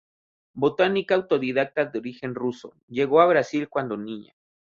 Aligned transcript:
Botánica 0.55 1.13
autodidacta 1.13 1.85
de 1.85 1.99
origen 1.99 2.33
ruso, 2.33 2.73
llegó 2.87 3.21
a 3.21 3.27
Brasil 3.27 3.69
cuando 3.69 3.97
niña. 3.97 4.33